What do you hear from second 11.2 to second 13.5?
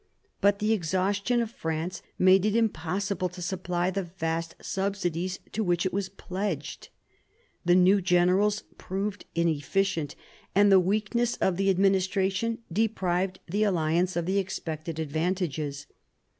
of the administration deprived